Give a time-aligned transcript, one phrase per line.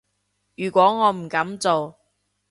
[0.55, 1.99] 如果我唔噉做